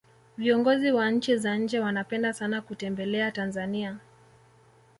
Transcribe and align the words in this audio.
viongozi 0.37 0.91
wa 0.91 1.11
nchi 1.11 1.37
za 1.37 1.55
nje 1.57 1.79
wanapenda 1.79 2.33
sana 2.33 2.61
kutembelea 2.61 3.31
tanzania 3.31 3.99